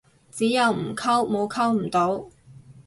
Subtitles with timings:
[0.31, 0.99] 只有唔溝，
[1.29, 2.27] 冇溝唔到